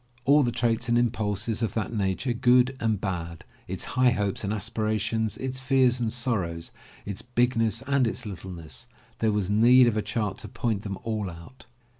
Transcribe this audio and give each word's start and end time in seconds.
All 0.25 0.41
the 0.41 0.51
traits 0.51 0.89
and 0.89 0.97
impulses 0.97 1.61
of 1.61 1.75
that 1.75 1.93
nature, 1.93 2.33
good 2.33 2.75
and 2.79 2.99
bad, 2.99 3.45
its 3.67 3.83
high 3.83 4.09
hopes 4.09 4.43
and 4.43 4.51
aspirations, 4.51 5.37
its 5.37 5.59
fears 5.59 5.99
and 5.99 6.11
sorrows, 6.11 6.71
its 7.05 7.21
bigness 7.21 7.83
and 7.85 8.07
its 8.07 8.25
littleness,— 8.25 8.87
there 9.19 9.31
was 9.31 9.51
need 9.51 9.85
of 9.85 9.95
a 9.97 10.01
chart 10.01 10.39
to 10.39 10.47
point 10.47 10.81
them 10.81 10.97
all 11.03 11.29
out. 11.29 11.67